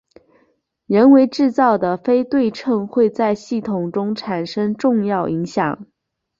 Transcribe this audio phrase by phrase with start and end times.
[0.87, 5.85] 人为制造的非对称会在系统中产生重要影响。